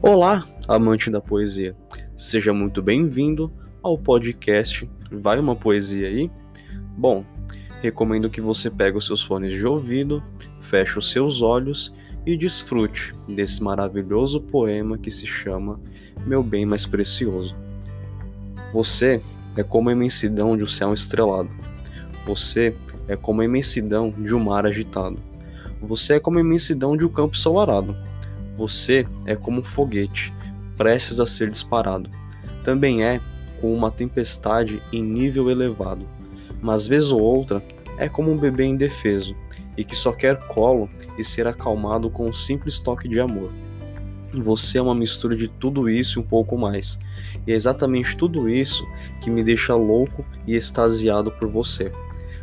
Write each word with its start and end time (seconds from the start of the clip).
Olá, 0.00 0.46
amante 0.68 1.10
da 1.10 1.20
poesia. 1.20 1.74
Seja 2.16 2.52
muito 2.52 2.80
bem-vindo 2.80 3.52
ao 3.82 3.98
podcast 3.98 4.88
Vai 5.10 5.40
uma 5.40 5.56
poesia 5.56 6.06
aí? 6.06 6.30
Bom, 6.96 7.24
recomendo 7.82 8.30
que 8.30 8.40
você 8.40 8.70
pegue 8.70 8.96
os 8.96 9.06
seus 9.06 9.22
fones 9.22 9.52
de 9.52 9.66
ouvido, 9.66 10.22
feche 10.60 10.98
os 10.98 11.10
seus 11.10 11.42
olhos 11.42 11.92
e 12.24 12.36
desfrute 12.36 13.12
desse 13.26 13.60
maravilhoso 13.60 14.40
poema 14.40 14.96
que 14.96 15.10
se 15.10 15.26
chama 15.26 15.80
Meu 16.24 16.44
bem 16.44 16.64
mais 16.64 16.86
precioso. 16.86 17.56
Você 18.72 19.20
é 19.56 19.64
como 19.64 19.88
a 19.88 19.92
imensidão 19.92 20.56
de 20.56 20.62
um 20.62 20.66
céu 20.66 20.94
estrelado. 20.94 21.50
Você 22.24 22.72
é 23.08 23.16
como 23.16 23.40
a 23.40 23.44
imensidão 23.44 24.10
de 24.10 24.32
um 24.32 24.38
mar 24.38 24.64
agitado. 24.64 25.18
Você 25.82 26.14
é 26.14 26.20
como 26.20 26.38
a 26.38 26.40
imensidão 26.40 26.96
de 26.96 27.04
um 27.04 27.08
campo 27.08 27.34
ensolarado. 27.34 27.96
Você 28.58 29.06
é 29.24 29.36
como 29.36 29.60
um 29.60 29.64
foguete, 29.64 30.34
prestes 30.76 31.20
a 31.20 31.26
ser 31.26 31.48
disparado. 31.48 32.10
Também 32.64 33.04
é 33.04 33.20
como 33.60 33.72
uma 33.72 33.88
tempestade 33.88 34.82
em 34.92 35.00
nível 35.00 35.48
elevado. 35.48 36.04
Mas 36.60 36.84
vez 36.84 37.12
ou 37.12 37.20
outra 37.20 37.62
é 37.96 38.08
como 38.08 38.32
um 38.32 38.36
bebê 38.36 38.64
indefeso 38.64 39.36
e 39.76 39.84
que 39.84 39.94
só 39.94 40.10
quer 40.10 40.36
colo 40.48 40.90
e 41.16 41.22
ser 41.22 41.46
acalmado 41.46 42.10
com 42.10 42.28
um 42.28 42.32
simples 42.32 42.80
toque 42.80 43.08
de 43.08 43.20
amor. 43.20 43.52
Você 44.34 44.78
é 44.78 44.82
uma 44.82 44.94
mistura 44.94 45.36
de 45.36 45.46
tudo 45.46 45.88
isso 45.88 46.18
e 46.18 46.22
um 46.22 46.26
pouco 46.26 46.58
mais. 46.58 46.98
E 47.46 47.52
é 47.52 47.54
exatamente 47.54 48.16
tudo 48.16 48.48
isso 48.48 48.84
que 49.20 49.30
me 49.30 49.44
deixa 49.44 49.76
louco 49.76 50.26
e 50.48 50.56
extasiado 50.56 51.30
por 51.30 51.46
você. 51.46 51.92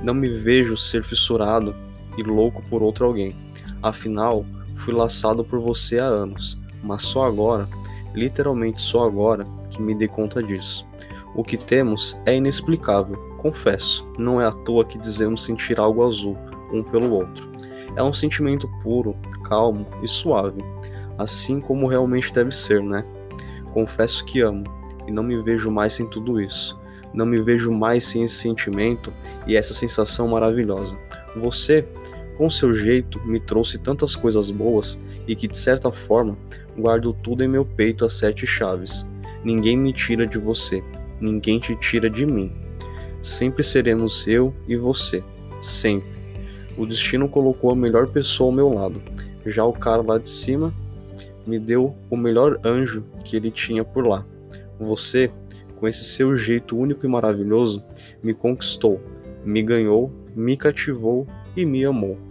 Não 0.00 0.14
me 0.14 0.28
vejo 0.28 0.76
ser 0.76 1.02
fissurado 1.02 1.74
e 2.16 2.22
louco 2.22 2.62
por 2.70 2.80
outro 2.80 3.06
alguém. 3.06 3.34
Afinal, 3.82 4.46
Fui 4.76 4.94
laçado 4.94 5.44
por 5.44 5.58
você 5.58 5.98
há 5.98 6.04
anos, 6.04 6.58
mas 6.82 7.02
só 7.02 7.24
agora, 7.24 7.68
literalmente 8.14 8.80
só 8.80 9.04
agora, 9.04 9.46
que 9.70 9.82
me 9.82 9.94
dei 9.94 10.08
conta 10.08 10.42
disso. 10.42 10.86
O 11.34 11.44
que 11.44 11.56
temos 11.56 12.18
é 12.24 12.34
inexplicável, 12.34 13.16
confesso. 13.38 14.08
Não 14.18 14.40
é 14.40 14.46
à 14.46 14.52
toa 14.52 14.84
que 14.84 14.98
dizemos 14.98 15.44
sentir 15.44 15.78
algo 15.78 16.06
azul, 16.06 16.36
um 16.72 16.82
pelo 16.82 17.12
outro. 17.12 17.50
É 17.94 18.02
um 18.02 18.12
sentimento 18.12 18.68
puro, 18.82 19.16
calmo 19.44 19.86
e 20.02 20.08
suave, 20.08 20.62
assim 21.18 21.60
como 21.60 21.86
realmente 21.86 22.32
deve 22.32 22.52
ser, 22.52 22.82
né? 22.82 23.04
Confesso 23.72 24.24
que 24.24 24.40
amo 24.40 24.64
e 25.06 25.12
não 25.12 25.22
me 25.22 25.40
vejo 25.42 25.70
mais 25.70 25.92
sem 25.92 26.06
tudo 26.06 26.40
isso. 26.40 26.78
Não 27.12 27.24
me 27.24 27.40
vejo 27.40 27.70
mais 27.70 28.04
sem 28.04 28.22
esse 28.22 28.34
sentimento 28.34 29.12
e 29.46 29.56
essa 29.56 29.72
sensação 29.72 30.28
maravilhosa. 30.28 30.96
Você 31.36 31.86
com 32.36 32.50
seu 32.50 32.74
jeito, 32.74 33.20
me 33.26 33.40
trouxe 33.40 33.78
tantas 33.78 34.14
coisas 34.14 34.50
boas 34.50 35.00
e 35.26 35.34
que, 35.34 35.48
de 35.48 35.58
certa 35.58 35.90
forma, 35.90 36.36
guardo 36.76 37.12
tudo 37.12 37.42
em 37.42 37.48
meu 37.48 37.64
peito 37.64 38.04
a 38.04 38.08
sete 38.08 38.46
chaves. 38.46 39.06
Ninguém 39.42 39.76
me 39.76 39.92
tira 39.92 40.26
de 40.26 40.38
você, 40.38 40.82
ninguém 41.20 41.58
te 41.58 41.74
tira 41.76 42.10
de 42.10 42.26
mim. 42.26 42.52
Sempre 43.22 43.62
seremos 43.62 44.26
eu 44.26 44.54
e 44.68 44.76
você, 44.76 45.22
sempre. 45.62 46.16
O 46.76 46.84
destino 46.84 47.28
colocou 47.28 47.70
a 47.70 47.76
melhor 47.76 48.08
pessoa 48.08 48.48
ao 48.48 48.54
meu 48.54 48.68
lado. 48.68 49.00
Já 49.46 49.64
o 49.64 49.72
cara 49.72 50.02
lá 50.02 50.18
de 50.18 50.28
cima 50.28 50.74
me 51.46 51.58
deu 51.58 51.94
o 52.10 52.16
melhor 52.16 52.60
anjo 52.64 53.04
que 53.24 53.36
ele 53.36 53.50
tinha 53.50 53.84
por 53.84 54.06
lá. 54.06 54.26
Você, 54.78 55.30
com 55.76 55.88
esse 55.88 56.04
seu 56.04 56.36
jeito 56.36 56.76
único 56.76 57.06
e 57.06 57.08
maravilhoso, 57.08 57.82
me 58.22 58.34
conquistou, 58.34 59.00
me 59.44 59.62
ganhou, 59.62 60.12
me 60.34 60.56
cativou 60.56 61.26
e 61.56 61.64
me 61.64 61.84
amou. 61.84 62.25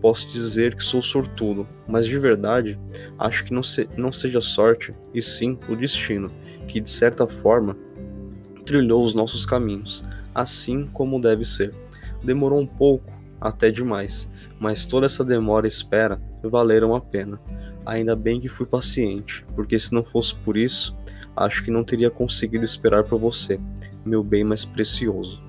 Posso 0.00 0.30
dizer 0.30 0.74
que 0.74 0.84
sou 0.84 1.00
sortudo, 1.00 1.66
mas 1.88 2.06
de 2.06 2.18
verdade 2.18 2.78
acho 3.18 3.44
que 3.44 3.52
não, 3.52 3.62
se, 3.62 3.88
não 3.96 4.12
seja 4.12 4.40
sorte, 4.40 4.94
e 5.12 5.22
sim 5.22 5.58
o 5.68 5.74
destino, 5.74 6.30
que 6.68 6.80
de 6.80 6.90
certa 6.90 7.26
forma 7.26 7.76
trilhou 8.64 9.02
os 9.04 9.14
nossos 9.14 9.46
caminhos, 9.46 10.04
assim 10.34 10.86
como 10.92 11.20
deve 11.20 11.44
ser. 11.44 11.74
Demorou 12.22 12.60
um 12.60 12.66
pouco, 12.66 13.12
até 13.40 13.70
demais, 13.70 14.28
mas 14.58 14.86
toda 14.86 15.06
essa 15.06 15.24
demora 15.24 15.66
e 15.66 15.68
espera 15.68 16.20
valeram 16.42 16.94
a 16.94 17.00
pena. 17.00 17.40
Ainda 17.84 18.16
bem 18.16 18.40
que 18.40 18.48
fui 18.48 18.66
paciente, 18.66 19.44
porque 19.54 19.78
se 19.78 19.92
não 19.94 20.02
fosse 20.02 20.34
por 20.34 20.56
isso, 20.56 20.96
acho 21.36 21.62
que 21.62 21.70
não 21.70 21.84
teria 21.84 22.10
conseguido 22.10 22.64
esperar 22.64 23.04
por 23.04 23.18
você, 23.18 23.60
meu 24.04 24.22
bem 24.22 24.42
mais 24.42 24.64
precioso. 24.64 25.45